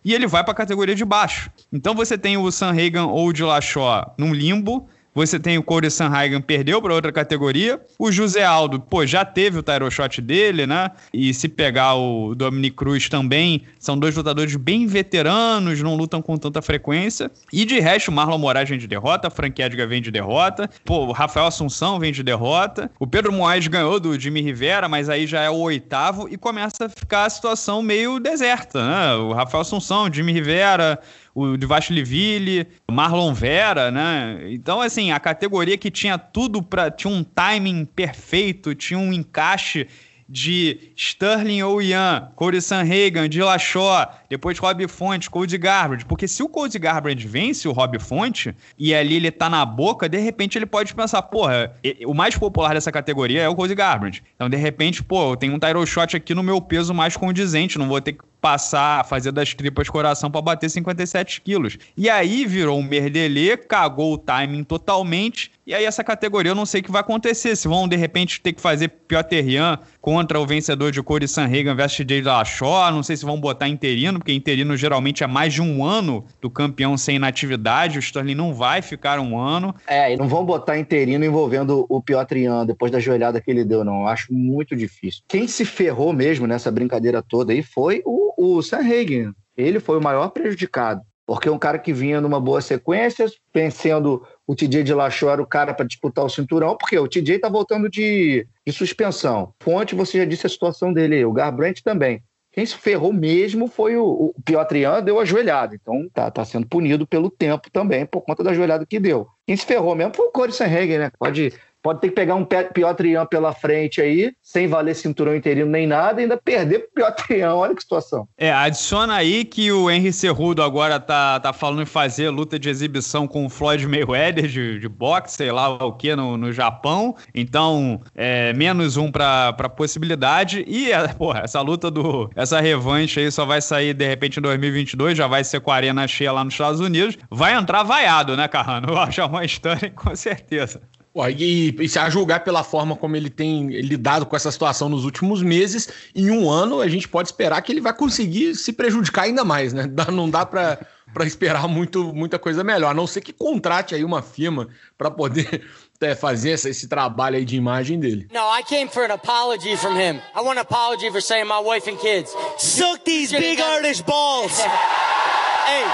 [0.04, 1.50] e ele vai para a categoria de baixo.
[1.72, 5.90] Então, você tem o Sam Hagan ou o Dillashaw num limbo, você tem o Corey
[5.90, 7.80] Sanhagen, perdeu para outra categoria.
[7.98, 10.90] O José Aldo, pô, já teve o Tyro Shot dele, né?
[11.12, 16.36] E se pegar o Dominic Cruz também, são dois lutadores bem veteranos, não lutam com
[16.36, 17.30] tanta frequência.
[17.52, 20.68] E de resto, o Marlon Moraes vem de derrota, Frank Edgar vem de derrota.
[20.84, 22.90] Pô, o Rafael Assunção vem de derrota.
[22.98, 26.86] O Pedro Moraes ganhou do Jimmy Rivera, mas aí já é o oitavo e começa
[26.86, 29.14] a ficar a situação meio deserta, né?
[29.16, 30.98] O Rafael Assunção, Jimmy Rivera,
[31.34, 34.40] o Devash Liville, Marlon Vera, né?
[34.50, 39.88] Então, assim, a categoria que tinha tudo para tinha um timing perfeito, tinha um encaixe
[40.32, 46.06] de Sterling ou Ian, Cody Sanhagen, Dillashaw, depois Rob Fonte, Cody Garbrandt.
[46.06, 50.08] Porque se o Cody Garbrandt vence o Rob Fonte e ali ele tá na boca,
[50.08, 54.22] de repente ele pode pensar, porra, o mais popular dessa categoria é o Cody Garbrandt.
[54.34, 57.78] Então, de repente, pô, eu tenho um title shot aqui no meu peso mais condizente,
[57.78, 61.78] não vou ter que passar, fazer das tripas coração para bater 57 quilos.
[61.96, 65.52] E aí virou um merdelê, cagou o timing totalmente.
[65.66, 67.54] E aí essa categoria eu não sei o que vai acontecer.
[67.56, 71.74] Se vão de repente ter que fazer Piotr Jan contra o vencedor de Corey Sanhagen
[71.74, 72.90] versus TJ Dillashaw.
[72.90, 76.50] Não sei se vão botar interino, porque interino geralmente é mais de um ano do
[76.50, 77.98] campeão sem inatividade.
[77.98, 79.74] O Sterling não vai ficar um ano.
[79.86, 83.64] É, e não vão botar interino envolvendo o Piotr Jan depois da joelhada que ele
[83.64, 84.00] deu, não.
[84.00, 85.22] Eu acho muito difícil.
[85.28, 89.32] Quem se ferrou mesmo nessa brincadeira toda aí foi o o Sam Hagen.
[89.56, 94.54] Ele foi o maior prejudicado, porque um cara que vinha numa boa sequência, vencendo o
[94.54, 97.88] TJ de Lachó era o cara para disputar o cinturão, porque o TJ tá voltando
[97.88, 99.54] de, de suspensão.
[99.60, 102.22] Fonte, você já disse a situação dele, o Garbrandt também.
[102.52, 105.74] Quem se ferrou mesmo foi o, o Piotrian, deu a joelhada.
[105.74, 109.26] Então tá, tá sendo punido pelo tempo também, por conta da joelhada que deu.
[109.46, 111.10] Quem se ferrou mesmo foi o Corey Sanhagen, né?
[111.18, 115.70] Pode Pode ter que pegar um Piotr Ian pela frente aí, sem valer cinturão interino
[115.70, 117.54] nem nada, e ainda perder pro Piotr Ian.
[117.54, 118.28] Olha que situação.
[118.38, 122.68] É, adiciona aí que o Henry Cerrudo agora tá, tá falando em fazer luta de
[122.68, 127.16] exibição com o Floyd Mayweather de, de boxe, sei lá o que, no, no Japão.
[127.34, 130.64] Então, é, menos um pra, pra possibilidade.
[130.68, 132.30] E, é, porra, essa luta do.
[132.36, 135.74] Essa revanche aí só vai sair de repente em 2022, já vai ser com a
[135.74, 137.18] arena cheia lá nos Estados Unidos.
[137.30, 138.90] Vai entrar vaiado, né, Carrano?
[138.90, 140.80] Eu acho uma história com certeza.
[141.14, 145.04] E, e, se a julgar pela forma como ele tem lidado com essa situação nos
[145.04, 149.24] últimos meses, em um ano a gente pode esperar que ele vai conseguir se prejudicar
[149.24, 149.84] ainda mais, né?
[150.10, 150.86] Não dá para
[151.26, 155.66] esperar muito, muita coisa melhor, a não ser que contrate aí uma firma para poder
[156.00, 158.26] é, fazer esse, esse, trabalho aí de imagem dele.
[158.32, 160.18] No, I came for an apology from him.
[160.34, 162.34] I want an apology for saying my wife and kids.
[162.56, 164.58] Suck these big artist balls.
[165.66, 165.84] hey,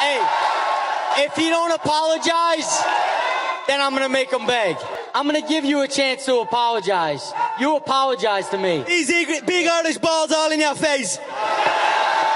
[0.00, 3.13] hey, if you don't apologize
[3.66, 4.76] then I'm gonna make them beg.
[5.14, 7.32] I'm gonna give you a chance to apologize.
[7.58, 8.82] You apologize to me.
[8.84, 11.18] These big artist balls all in your face.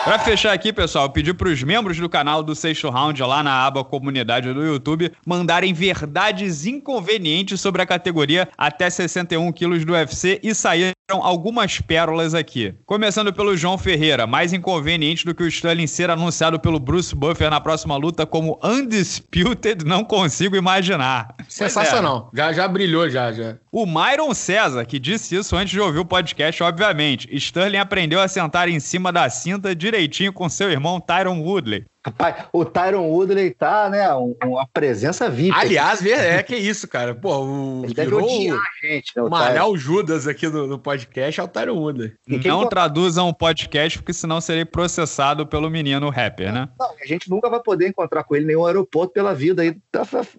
[0.05, 3.67] Para fechar aqui, pessoal, pedir para os membros do canal do Sexto Round, lá na
[3.67, 10.41] aba Comunidade do YouTube, mandarem verdades inconvenientes sobre a categoria até 61 quilos do UFC
[10.43, 12.75] e saíram algumas pérolas aqui.
[12.85, 17.51] Começando pelo João Ferreira, mais inconveniente do que o Sterling ser anunciado pelo Bruce Buffer
[17.51, 21.35] na próxima luta como Undisputed, não consigo imaginar.
[21.49, 22.31] Sensacional.
[22.35, 22.37] É.
[22.37, 23.57] Já, já brilhou, já, já.
[23.73, 27.29] O Myron César, que disse isso antes de ouvir o podcast, obviamente.
[27.35, 31.85] Sterling aprendeu a sentar em cima da cinta direitinho com seu irmão Tyron Woodley.
[32.09, 34.09] Rapaz, o Tyron Woodley tá, né,
[34.44, 35.55] uma presença VIP.
[35.55, 37.14] Aliás, é que isso, cara.
[37.14, 41.49] Pô, o Ele odiar gente, né, o Manel Judas aqui no, no, podcast é o
[41.49, 42.12] Tyron Woodley.
[42.44, 46.68] Não traduzam o podcast, porque senão serei processado pelo menino rapper, né?
[46.79, 49.77] Não, a gente nunca vai poder encontrar com ele em nenhum aeroporto pela vida aí,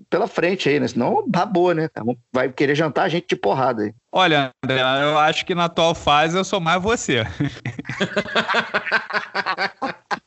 [0.09, 0.87] pela frente aí, né?
[0.87, 1.89] Senão, babou, né?
[2.33, 3.93] Vai querer jantar a gente de porrada aí.
[4.11, 7.23] Olha, André, eu acho que na atual fase eu sou mais você.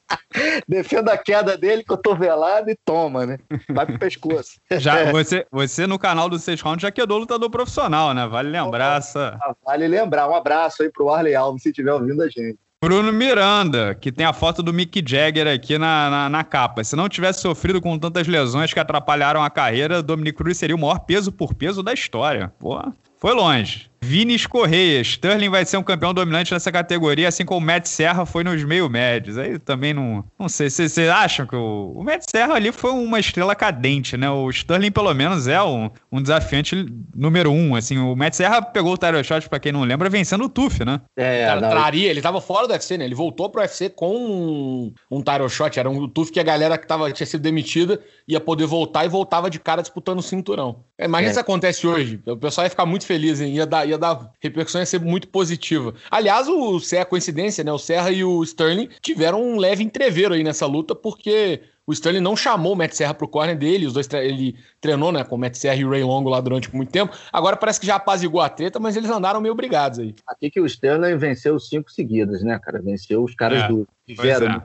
[0.69, 3.39] Defenda a queda dele, cotovelado e toma, né?
[3.69, 4.61] Vai pro pescoço.
[4.79, 8.27] Já, você, você no canal do Seis Round já quedou lutador profissional, né?
[8.27, 9.39] Vale lembrar essa.
[9.41, 10.29] Ah, vale lembrar.
[10.29, 12.59] Um abraço aí pro Arley Alves, se estiver ouvindo a gente.
[12.83, 16.83] Bruno Miranda, que tem a foto do Mick Jagger aqui na, na, na, capa.
[16.83, 20.79] Se não tivesse sofrido com tantas lesões que atrapalharam a carreira, Dominic Cruz seria o
[20.81, 22.53] maior peso por peso da história.
[22.59, 22.83] Pô,
[23.19, 23.92] foi longe.
[24.03, 25.01] Vinis Correia.
[25.01, 28.63] Sterling vai ser um campeão dominante nessa categoria, assim como o Matt Serra foi nos
[28.65, 29.39] meio médios.
[29.39, 30.25] Aí também não.
[30.37, 30.69] Não sei.
[30.69, 34.29] Vocês acham que o, o Matt Serra ali foi uma estrela cadente, né?
[34.29, 36.85] O Sterling, pelo menos, é um, um desafiante
[37.15, 37.77] número um.
[37.77, 40.85] Assim, o Matt Serra pegou o Tyler Shot, pra quem não lembra, vencendo o Tuf,
[40.85, 41.01] né?
[41.17, 42.11] É, cara, traria.
[42.11, 43.05] Ele tava fora do UFC, né?
[43.05, 45.79] Ele voltou pro UFC com um, um Tyler Shot.
[45.79, 49.09] Era um Tuf que a galera que tava, tinha sido demitida ia poder voltar e
[49.09, 50.85] voltava de cara disputando o cinturão.
[50.99, 51.35] É, imagina é.
[51.35, 52.21] se acontece hoje.
[52.27, 53.55] O pessoal ia ficar muito feliz, hein?
[53.55, 55.95] Ia dar ia dar repercussão, ia ser muito positiva.
[56.11, 57.73] Aliás, o Serra, coincidência, né?
[57.73, 61.61] O Serra e o Sterling tiveram um leve entreveiro aí nessa luta, porque
[61.93, 65.23] o Sterling não chamou o Matt Serra pro corner dele, os dois ele treinou, né,
[65.23, 67.17] com o Matt Serra e o Ray Longo lá durante muito tempo.
[67.33, 70.15] Agora parece que já apazigou a treta, mas eles andaram meio brigados aí.
[70.27, 72.81] Aqui que o Sterling venceu cinco seguidas, né, cara?
[72.83, 74.61] Venceu os caras é, do Vero, é.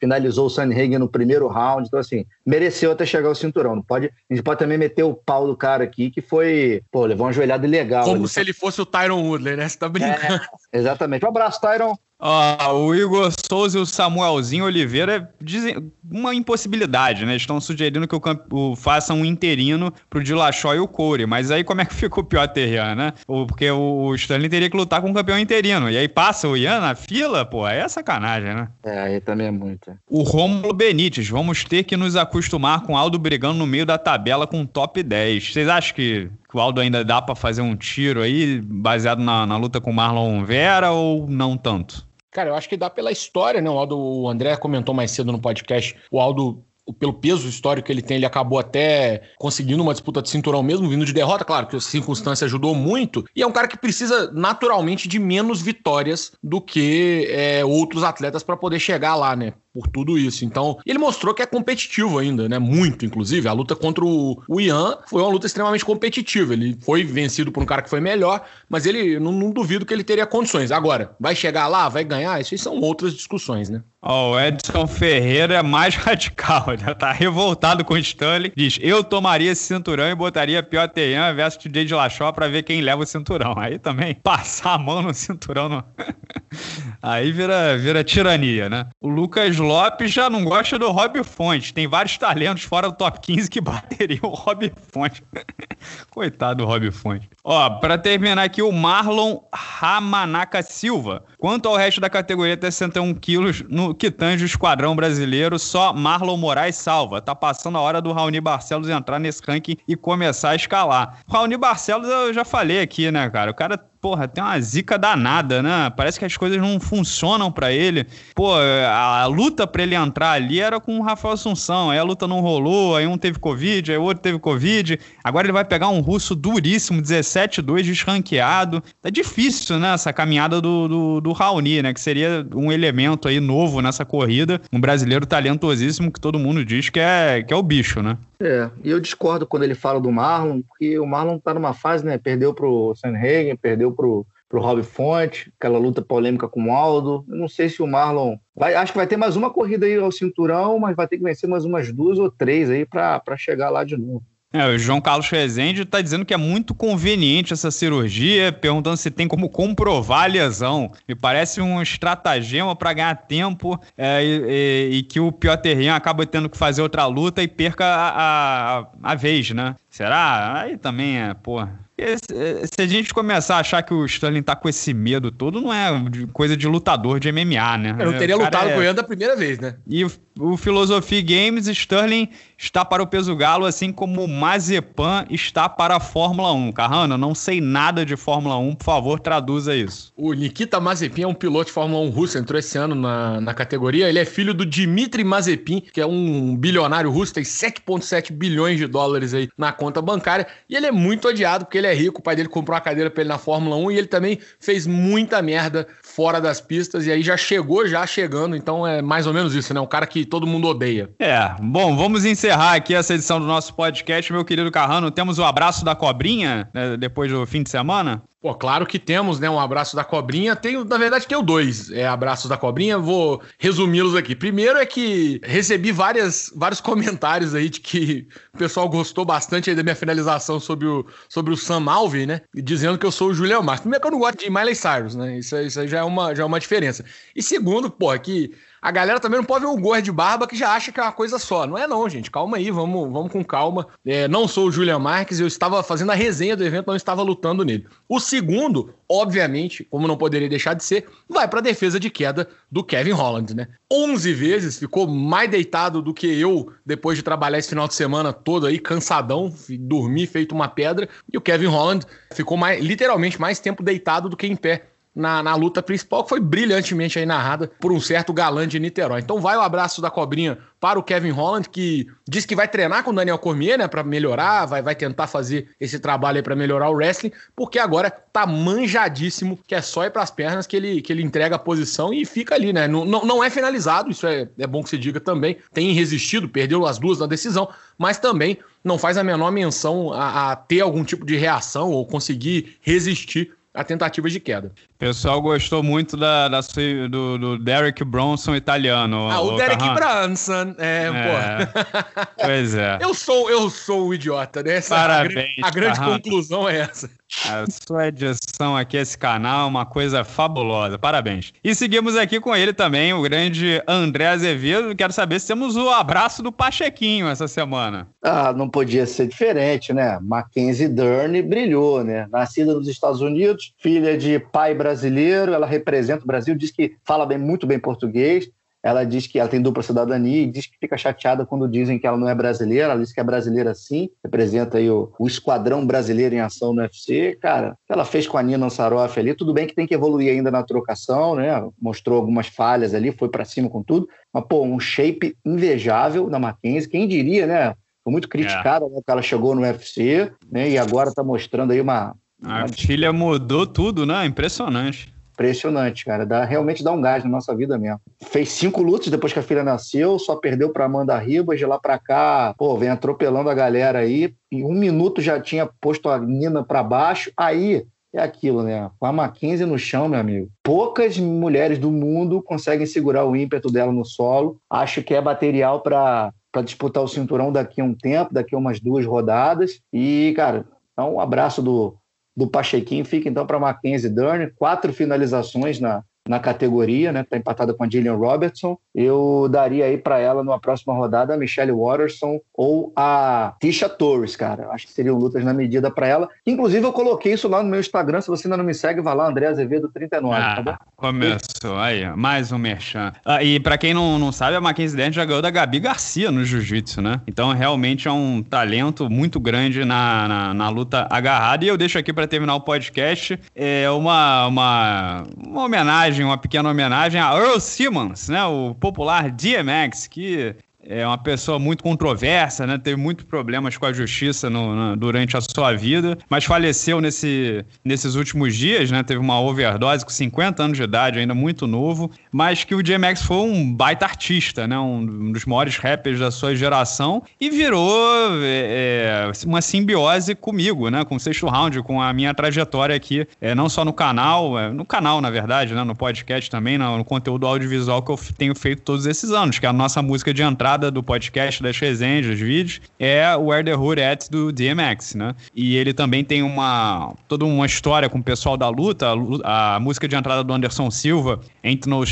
[0.00, 3.76] finalizou o Sanhagen no primeiro round, então assim, mereceu até chegar ao cinturão.
[3.76, 7.04] Não pode, a gente pode também meter o pau do cara aqui, que foi, pô,
[7.04, 8.04] levou uma joelhada legal.
[8.04, 8.28] Como ali.
[8.28, 9.68] se ele fosse o Tyron Woodley, né?
[9.68, 10.40] Você tá brincando.
[10.72, 11.24] É, exatamente.
[11.24, 11.94] Um abraço, Tyron.
[12.20, 17.36] Ah, o Igor Souza e o Samuelzinho Oliveira dizem uma impossibilidade, né?
[17.36, 21.26] Estão sugerindo que o, o faça um interino pro Dilachó e o Corey.
[21.26, 23.12] Mas aí como é que fica o pior Terrian, né?
[23.24, 25.88] Porque o Stanley teria que lutar com um campeão interino.
[25.88, 28.68] E aí passa o Ian na fila, pô, aí é sacanagem, né?
[28.82, 29.96] É, aí também é muito.
[30.08, 33.96] O Rômulo Benítez, vamos ter que nos acostumar com o Aldo brigando no meio da
[33.96, 35.52] tabela com top 10.
[35.52, 39.46] Vocês acham que que o Aldo ainda dá para fazer um tiro aí, baseado na,
[39.46, 42.07] na luta com o Marlon Vera, ou não tanto?
[42.30, 43.70] Cara, eu acho que dá pela história, né?
[43.70, 46.64] O Aldo, o André comentou mais cedo no podcast, o Aldo
[46.98, 50.88] pelo peso histórico que ele tem, ele acabou até conseguindo uma disputa de cinturão mesmo,
[50.88, 54.30] vindo de derrota, claro que a circunstância ajudou muito, e é um cara que precisa
[54.32, 59.52] naturalmente de menos vitórias do que é, outros atletas para poder chegar lá, né?
[59.72, 60.44] Por tudo isso.
[60.44, 62.58] Então, ele mostrou que é competitivo ainda, né?
[62.58, 63.48] Muito, inclusive.
[63.48, 66.52] A luta contra o, o Ian foi uma luta extremamente competitiva.
[66.52, 69.92] Ele foi vencido por um cara que foi melhor, mas ele não, não duvido que
[69.92, 70.70] ele teria condições.
[70.70, 72.40] Agora, vai chegar lá, vai ganhar?
[72.40, 73.82] Isso aí são outras discussões, né?
[74.00, 78.52] Oh, o Edson Ferreira é mais radical, já tá revoltado com o Stanley.
[78.56, 82.62] Diz: Eu tomaria esse cinturão e botaria Piotr Ian versus TJ de Lachó pra ver
[82.62, 83.54] quem leva o cinturão.
[83.58, 85.82] Aí também, passar a mão no cinturão.
[87.02, 88.86] Aí vira, vira tirania, né?
[89.00, 91.74] O Lucas Lopes já não gosta do Rob Fonte.
[91.74, 95.22] Tem vários talentos fora do top 15 que bateriam o Rob Fonte.
[96.10, 97.28] Coitado do Rob Fonte.
[97.44, 101.24] Ó, pra terminar aqui, o Marlon Ramanaka Silva.
[101.38, 105.92] Quanto ao resto da categoria até 61 quilos, no que tange o esquadrão brasileiro, só
[105.92, 107.20] Marlon Moraes salva.
[107.20, 111.20] Tá passando a hora do Raoni Barcelos entrar nesse ranking e começar a escalar.
[111.28, 113.50] O Raoni Barcelos eu já falei aqui, né, cara?
[113.50, 115.90] O cara porra, tem uma zica danada, né?
[115.96, 118.06] Parece que as coisas não funcionam para ele.
[118.34, 122.02] Pô, a, a luta para ele entrar ali era com o Rafael Assunção, aí a
[122.02, 124.98] luta não rolou, aí um teve Covid, aí o outro teve Covid.
[125.22, 128.82] Agora ele vai pegar um russo duríssimo, 17-2, desranqueado.
[129.02, 131.92] Tá difícil, né, essa caminhada do, do, do Raoni, né?
[131.92, 134.60] Que seria um elemento aí novo nessa corrida.
[134.72, 138.16] Um brasileiro talentosíssimo que todo mundo diz que é, que é o bicho, né?
[138.40, 142.04] É, e eu discordo quando ele fala do Marlon, porque o Marlon tá numa fase,
[142.04, 142.16] né?
[142.18, 147.24] Perdeu pro Sanhagen, perdeu pro, pro Rob Fonte, aquela luta polêmica com o Aldo.
[147.28, 148.36] Eu não sei se o Marlon.
[148.54, 151.24] Vai, acho que vai ter mais uma corrida aí ao cinturão, mas vai ter que
[151.24, 154.22] vencer mais umas duas ou três aí para chegar lá de novo.
[154.50, 159.10] É, o João Carlos Rezende está dizendo que é muito conveniente essa cirurgia, perguntando se
[159.10, 160.90] tem como comprovar a lesão.
[161.06, 166.24] Me parece um estratagema para ganhar tempo é, e, e, que o Piotr Jan acaba
[166.24, 169.76] tendo que fazer outra luta e perca a, a, a vez, né?
[169.90, 170.62] Será?
[170.62, 171.60] Aí também é, pô.
[171.98, 175.74] Se a gente começar a achar que o Sterling tá com esse medo todo, não
[175.74, 175.90] é
[176.32, 177.96] coisa de lutador de MMA, né?
[177.98, 178.74] Eu não teria lutado é...
[178.74, 179.76] com o Ian da primeira vez, né?
[179.86, 180.06] E
[180.38, 185.96] o Philosophy Games, Sterling está para o peso galo, assim como o Mazepan está para
[185.96, 186.72] a Fórmula 1.
[186.72, 190.12] Carrano, não sei nada de Fórmula 1, por favor, traduza isso.
[190.16, 193.54] O Nikita Mazepin é um piloto de Fórmula 1 russo, entrou esse ano na, na
[193.54, 194.08] categoria.
[194.08, 198.86] Ele é filho do Dmitry Mazepin, que é um bilionário russo, tem 7,7 bilhões de
[198.86, 200.46] dólares aí na conta bancária.
[200.68, 203.10] E ele é muito odiado porque ele é rico, o pai dele comprou uma cadeira
[203.10, 205.86] para ele na Fórmula 1 e ele também fez muita merda
[206.18, 209.72] fora das pistas e aí já chegou já chegando, então é mais ou menos isso,
[209.72, 209.80] né?
[209.80, 211.08] Um cara que todo mundo odeia.
[211.16, 215.12] É, bom, vamos encerrar aqui essa edição do nosso podcast, meu querido Carrano.
[215.12, 218.20] Temos o abraço da cobrinha né, depois do fim de semana?
[218.40, 219.50] Pô, claro que temos, né?
[219.50, 220.54] Um abraço da cobrinha.
[220.54, 222.96] Tenho, na verdade, tenho dois é, abraços da cobrinha.
[222.96, 224.36] Vou resumi-los aqui.
[224.36, 229.74] Primeiro é que recebi várias, vários comentários aí de que o pessoal gostou bastante aí
[229.74, 232.42] da minha finalização sobre o, sobre o Sam Alvey, né?
[232.54, 233.80] Dizendo que eu sou o Julião Marques.
[233.80, 235.38] Primeiro que eu não gosto de Miley Cyrus, né?
[235.38, 237.04] Isso, isso já é, uma, já é uma diferença.
[237.34, 240.56] E segundo, pô, que a galera também não pode ver um gorro de barba que
[240.56, 241.66] já acha que é uma coisa só.
[241.66, 242.30] Não é não, gente.
[242.30, 243.86] Calma aí, vamos, vamos com calma.
[244.06, 247.22] É, não sou o Julian Marques, eu estava fazendo a resenha do evento, não estava
[247.22, 247.86] lutando nele.
[248.08, 252.48] O segundo, obviamente, como não poderia deixar de ser, vai para a defesa de queda
[252.70, 253.68] do Kevin Holland, né?
[253.90, 258.32] 11 vezes, ficou mais deitado do que eu depois de trabalhar esse final de semana
[258.32, 263.58] todo aí, cansadão, dormi feito uma pedra, e o Kevin Holland ficou mais, literalmente mais
[263.58, 267.70] tempo deitado do que em pé na, na luta principal, que foi brilhantemente aí narrada
[267.80, 269.20] por um certo galã de Niterói.
[269.20, 273.02] Então vai o abraço da cobrinha para o Kevin Holland, que diz que vai treinar
[273.02, 276.54] com o Daniel Cormier, né, para melhorar, vai, vai tentar fazer esse trabalho aí para
[276.54, 280.76] melhorar o wrestling, porque agora tá manjadíssimo, que é só ir para as pernas que
[280.76, 282.86] ele, que ele entrega a posição e fica ali, né?
[282.86, 285.56] Não, não, é finalizado, isso é, é bom que se diga também.
[285.72, 290.52] Tem resistido, perdeu as duas na decisão, mas também não faz a menor menção a,
[290.52, 294.72] a ter algum tipo de reação ou conseguir resistir a tentativa de queda.
[294.96, 296.60] O pessoal gostou muito da, da
[297.08, 299.30] do, do, Derek Bronson italiano.
[299.30, 299.94] Ah, o, o Derek Carran.
[299.94, 302.44] Bronson, é, é.
[302.44, 302.98] Pois é.
[303.00, 304.76] Eu sou, eu sou o idiota, né?
[304.76, 305.62] Essa, Parabéns.
[305.62, 307.08] A, a grande conclusão é essa.
[307.46, 310.98] A sua edição aqui, esse canal, é uma coisa fabulosa.
[310.98, 311.52] Parabéns.
[311.62, 314.96] E seguimos aqui com ele também, o grande André Azevedo.
[314.96, 318.08] Quero saber se temos o abraço do Pachequinho essa semana.
[318.22, 320.18] Ah, não podia ser diferente, né?
[320.22, 322.26] Mackenzie Dern brilhou, né?
[322.30, 327.26] Nascida nos Estados Unidos, filha de pai brasileiro, ela representa o Brasil, diz que fala
[327.26, 328.48] bem, muito bem português,
[328.82, 332.06] ela diz que ela tem dupla cidadania e diz que fica chateada quando dizem que
[332.06, 332.84] ela não é brasileira.
[332.92, 336.82] Ela diz que é brasileira sim, representa aí o, o esquadrão brasileiro em ação no
[336.82, 337.36] UFC.
[337.40, 340.50] Cara, ela fez com a Nina Saroff ali, tudo bem que tem que evoluir ainda
[340.50, 341.50] na trocação, né?
[341.80, 344.08] Mostrou algumas falhas ali, foi para cima com tudo.
[344.32, 346.88] Mas, pô, um shape invejável da Mackenzie.
[346.88, 347.74] Quem diria, né?
[348.04, 348.88] Foi muito criticada é.
[348.88, 350.70] né, que ela chegou no UFC, né?
[350.70, 352.14] E agora tá mostrando aí uma.
[352.44, 352.68] A uma...
[352.68, 354.24] filha mudou tudo, né?
[354.24, 355.12] Impressionante.
[355.38, 356.26] Impressionante, cara.
[356.26, 358.00] Dá, realmente dá um gás na nossa vida mesmo.
[358.24, 361.78] Fez cinco lutas depois que a filha nasceu, só perdeu para Amanda Ribas, de lá
[361.78, 364.34] para cá, pô, vem atropelando a galera aí.
[364.50, 367.30] Em um minuto já tinha posto a Nina para baixo.
[367.36, 368.90] Aí é aquilo, né?
[368.98, 370.48] Com a Mackenzie no chão, meu amigo.
[370.60, 374.58] Poucas mulheres do mundo conseguem segurar o ímpeto dela no solo.
[374.68, 376.32] Acho que é material para
[376.64, 379.78] disputar o cinturão daqui a um tempo, daqui a umas duas rodadas.
[379.92, 380.66] E, cara,
[380.98, 381.94] um abraço do,
[382.38, 387.24] do Pachequinho fica então para Mackenzie Dern, quatro finalizações na, na categoria, né?
[387.24, 388.78] Tá empatada com a Gillian Robertson.
[388.94, 394.36] Eu daria aí para ela numa próxima rodada a Michelle Watterson ou a Tisha Torres,
[394.36, 394.68] cara.
[394.70, 396.28] Acho que seriam lutas na medida para ela.
[396.46, 399.14] Inclusive eu coloquei isso lá no meu Instagram, se você ainda não me segue, vai
[399.14, 400.76] lá André Azevedo 39, ah, tá bom?
[400.96, 403.12] Começou aí, mais um merchan.
[403.24, 406.30] Ah, e para quem não, não sabe, a Mackenzie Dern já ganhou da Gabi Garcia
[406.30, 407.20] no jiu-jitsu, né?
[407.26, 411.64] Então realmente é um talento muito grande na, na, na luta agarrada.
[411.64, 416.38] E eu deixo aqui para terminar o podcast é uma, uma, uma homenagem homenagem, uma
[416.38, 420.54] pequena homenagem a Earl Simmons, né, o popular DMX, que
[420.90, 422.78] é uma pessoa muito controversa, né?
[422.78, 427.62] Teve muitos problemas com a justiça no, no, durante a sua vida, mas faleceu nesse,
[427.84, 429.02] nesses últimos dias, né?
[429.02, 433.22] Teve uma overdose com 50 anos de idade, ainda muito novo, mas que o DMX
[433.22, 434.78] foi um baita artista, né?
[434.78, 437.98] Um, dos maiores rappers da sua geração e virou
[438.42, 441.04] é, é, uma simbiose comigo, né?
[441.04, 444.70] Com o sexto round, com a minha trajetória aqui, é, não só no canal, é,
[444.70, 445.84] no canal, na verdade, né?
[445.84, 449.66] No podcast também, no, no conteúdo audiovisual que eu tenho feito todos esses anos, que
[449.66, 453.76] é a nossa música de entrada do podcast, das resenhas, dos vídeos, é Where the
[453.76, 455.34] Hood At do DMX, né?
[455.54, 459.06] E ele também tem uma toda uma história com o pessoal da luta.
[459.44, 462.02] A, a música de entrada do Anderson Silva, Ain't No,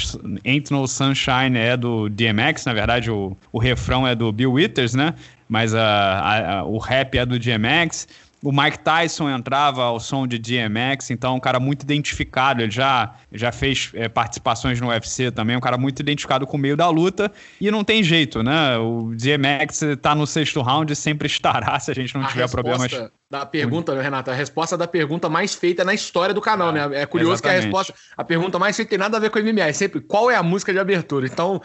[0.44, 4.95] Ain't no Sunshine, é do DMX, na verdade, o, o refrão é do Bill Withers,
[4.95, 5.14] né?
[5.49, 8.09] Mas a, a, a, o rap é do DMX.
[8.43, 12.62] O Mike Tyson entrava ao som de DMX, então um cara muito identificado.
[12.62, 16.61] Ele já, já fez é, participações no UFC também, um cara muito identificado com o
[16.61, 17.32] meio da luta.
[17.61, 18.76] E não tem jeito, né?
[18.76, 22.43] O DMX tá no sexto round e sempre estará se a gente não a tiver
[22.43, 24.31] resposta, problemas da pergunta, né, Renato?
[24.31, 26.89] A resposta da pergunta mais feita na história do canal, né?
[26.93, 27.59] É curioso exatamente.
[27.59, 29.72] que a resposta, a pergunta mais feita tem nada a ver com o MMA, é
[29.72, 31.27] sempre qual é a música de abertura.
[31.27, 31.61] Então,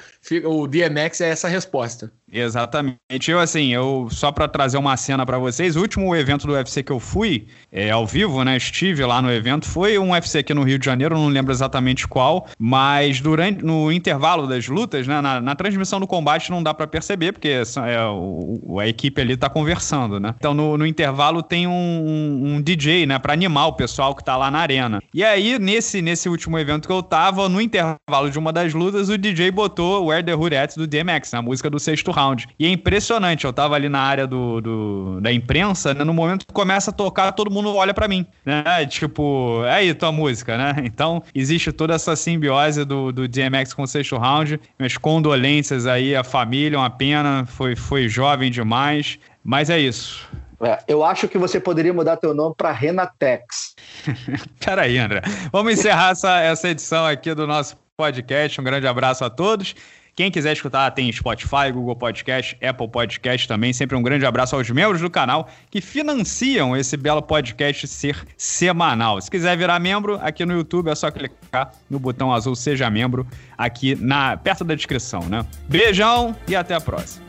[0.46, 2.12] o DMX é essa resposta.
[2.32, 3.00] Exatamente.
[3.28, 6.82] Eu, assim, eu só para trazer uma cena para vocês, o último evento do UFC
[6.82, 8.56] que eu fui, é, ao vivo, né?
[8.56, 12.08] Estive lá no evento, foi um UFC aqui no Rio de Janeiro, não lembro exatamente
[12.08, 15.20] qual, mas durante no intervalo das lutas, né?
[15.20, 19.36] Na, na transmissão do combate não dá para perceber, porque é, o, a equipe ali
[19.36, 20.34] tá conversando, né?
[20.38, 23.20] Então, no, no intervalo tem um, um, DJ, né?
[23.20, 25.04] Pra animar o pessoal que tá lá na arena.
[25.14, 29.10] E aí, nesse, nesse último evento que eu tava, no intervalo de uma das lutas,
[29.10, 32.22] o DJ botou Where the Hood At do DMX, né, a música do sexto round
[32.22, 32.48] round.
[32.60, 36.04] E é impressionante, eu tava ali na área do, do da imprensa, né?
[36.04, 38.86] No momento que começa a tocar, todo mundo olha para mim, né?
[38.88, 40.76] Tipo, é aí tua música, né?
[40.92, 44.60] Então, existe toda essa simbiose do, do DMX com o sexto round.
[44.78, 49.18] Minhas condolências aí à família, uma pena, foi, foi jovem demais.
[49.44, 50.30] Mas é isso.
[50.64, 53.76] É, eu acho que você poderia mudar teu nome para Renatex.
[54.64, 55.22] Peraí, André.
[55.52, 58.62] Vamos encerrar essa, essa edição aqui do nosso podcast.
[58.62, 59.76] Um grande abraço a todos.
[60.14, 63.72] Quem quiser escutar, tem Spotify, Google Podcast, Apple Podcast também.
[63.72, 69.22] Sempre um grande abraço aos membros do canal que financiam esse belo podcast ser semanal.
[69.22, 73.26] Se quiser virar membro, aqui no YouTube é só clicar no botão azul Seja Membro,
[73.58, 75.46] aqui na perto da descrição, né?
[75.70, 77.26] Beijão e até a próxima.